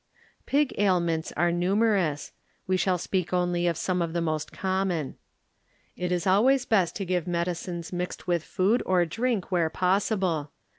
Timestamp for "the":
4.13-4.19